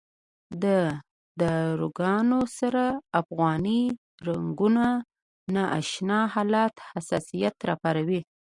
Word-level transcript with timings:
د 0.63 0.65
داروګانو 1.41 2.39
سره 2.59 2.83
د 2.93 2.97
افغاني 3.21 3.81
رګونو 4.27 4.85
نا 5.53 5.63
اشنا 5.79 6.19
حالت 6.33 6.73
حساسیت 6.95 7.55
راپارولی. 7.69 8.21